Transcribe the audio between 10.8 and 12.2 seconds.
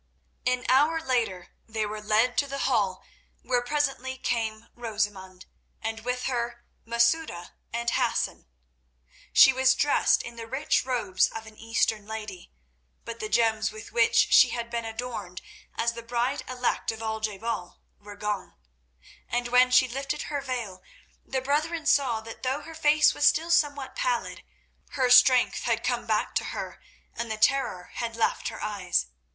robes of an Eastern